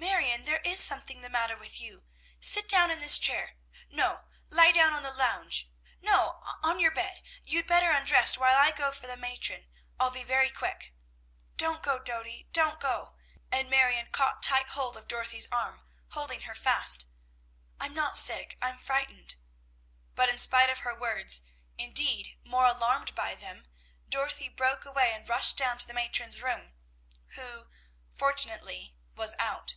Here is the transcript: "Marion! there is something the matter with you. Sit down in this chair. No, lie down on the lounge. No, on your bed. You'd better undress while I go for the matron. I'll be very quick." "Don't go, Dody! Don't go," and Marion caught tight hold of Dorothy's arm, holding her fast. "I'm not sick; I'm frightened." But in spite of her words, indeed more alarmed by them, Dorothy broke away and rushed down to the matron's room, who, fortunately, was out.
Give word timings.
"Marion! 0.00 0.44
there 0.44 0.60
is 0.72 0.80
something 0.80 1.20
the 1.22 1.28
matter 1.30 1.56
with 1.56 1.80
you. 1.80 2.04
Sit 2.40 2.68
down 2.68 2.90
in 2.90 2.98
this 3.00 3.18
chair. 3.18 3.56
No, 3.88 4.24
lie 4.50 4.70
down 4.72 4.92
on 4.92 5.02
the 5.02 5.12
lounge. 5.12 5.70
No, 6.00 6.40
on 6.62 6.78
your 6.80 6.90
bed. 6.90 7.22
You'd 7.44 7.66
better 7.66 7.90
undress 7.90 8.36
while 8.36 8.56
I 8.56 8.70
go 8.70 8.92
for 8.92 9.06
the 9.06 9.16
matron. 9.16 9.66
I'll 9.98 10.10
be 10.10 10.22
very 10.24 10.50
quick." 10.50 10.92
"Don't 11.56 11.82
go, 11.82 11.98
Dody! 11.98 12.48
Don't 12.52 12.78
go," 12.80 13.14
and 13.50 13.70
Marion 13.70 14.08
caught 14.12 14.42
tight 14.42 14.68
hold 14.70 14.96
of 14.96 15.08
Dorothy's 15.08 15.48
arm, 15.50 15.86
holding 16.10 16.42
her 16.42 16.54
fast. 16.54 17.06
"I'm 17.80 17.94
not 17.94 18.18
sick; 18.18 18.58
I'm 18.60 18.78
frightened." 18.78 19.36
But 20.14 20.28
in 20.28 20.38
spite 20.38 20.70
of 20.70 20.80
her 20.80 20.94
words, 20.94 21.42
indeed 21.78 22.38
more 22.44 22.66
alarmed 22.66 23.14
by 23.14 23.34
them, 23.34 23.66
Dorothy 24.08 24.48
broke 24.48 24.84
away 24.84 25.12
and 25.12 25.28
rushed 25.28 25.56
down 25.56 25.78
to 25.78 25.86
the 25.86 25.94
matron's 25.94 26.42
room, 26.42 26.74
who, 27.30 27.68
fortunately, 28.12 28.94
was 29.14 29.34
out. 29.38 29.76